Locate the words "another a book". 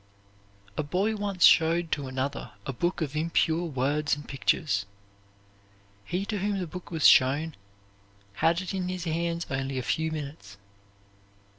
2.07-3.03